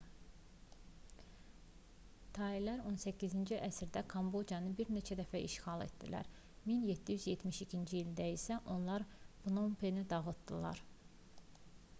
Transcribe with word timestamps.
tailər 2.37 2.79
18-ci 2.91 3.59
əsrdə 3.67 4.03
kambocanı 4.15 4.71
bir 4.81 4.89
neçə 4.97 5.17
dəfə 5.21 5.43
işğal 5.49 5.85
etdilər 5.87 6.31
1772-ci 6.71 8.01
ildə 8.03 8.29
isə 8.39 8.59
onlar 8.79 9.09
pnompeni 9.47 10.09
dağıtdılar 10.17 10.83